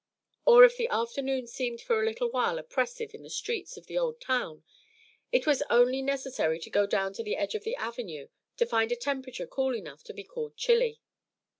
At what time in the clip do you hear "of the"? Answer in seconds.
3.77-3.99, 7.53-7.75